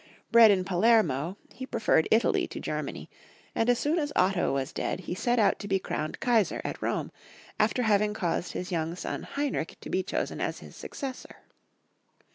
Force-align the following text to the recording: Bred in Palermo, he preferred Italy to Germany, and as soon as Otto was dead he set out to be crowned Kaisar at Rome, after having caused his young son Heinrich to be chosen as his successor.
Bred 0.31 0.49
in 0.49 0.63
Palermo, 0.63 1.37
he 1.53 1.67
preferred 1.67 2.07
Italy 2.09 2.47
to 2.47 2.59
Germany, 2.59 3.07
and 3.53 3.69
as 3.69 3.77
soon 3.77 3.99
as 3.99 4.11
Otto 4.15 4.51
was 4.51 4.73
dead 4.73 5.01
he 5.01 5.13
set 5.13 5.37
out 5.37 5.59
to 5.59 5.67
be 5.67 5.77
crowned 5.77 6.19
Kaisar 6.19 6.59
at 6.65 6.81
Rome, 6.81 7.11
after 7.59 7.83
having 7.83 8.15
caused 8.15 8.53
his 8.53 8.71
young 8.71 8.95
son 8.95 9.21
Heinrich 9.21 9.75
to 9.79 9.91
be 9.91 10.01
chosen 10.01 10.41
as 10.41 10.57
his 10.57 10.75
successor. 10.75 11.35